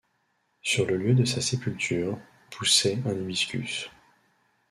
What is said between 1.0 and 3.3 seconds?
de sa sépulture, poussait un